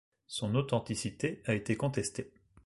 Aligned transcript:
Son 0.25 0.55
authenticité 0.55 1.43
a 1.45 1.53
été 1.53 1.77
contestée. 1.77 2.31